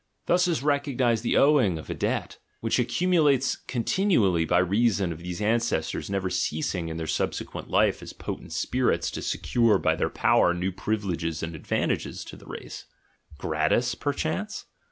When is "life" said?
7.69-8.01